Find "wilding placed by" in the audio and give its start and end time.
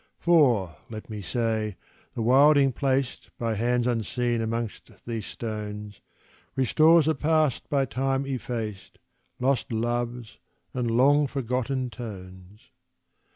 2.23-3.53